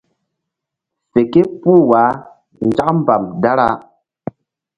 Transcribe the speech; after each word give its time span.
Fe 1.11 1.21
képuh 1.31 1.83
wah 1.89 2.13
nzak 2.67 2.89
mbam 2.97 3.23
dara. 3.41 3.69